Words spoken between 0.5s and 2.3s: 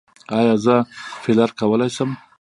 زه فیلر کولی شم؟